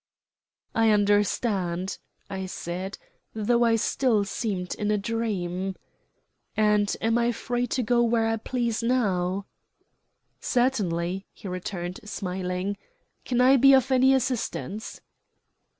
[0.73, 2.97] "I understand," I said,
[3.35, 5.75] though I still seemed in a dream.
[6.57, 9.45] "And am I free to go where I please now?"
[10.39, 12.77] "Certainly," he returned, smiling.
[13.25, 15.01] "Can I be of any assistance?"